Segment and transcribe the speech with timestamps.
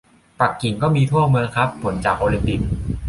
[0.39, 2.59] ปักกิ่งก็มีทั่วเมืองครับ ผลจากโอลิมปิก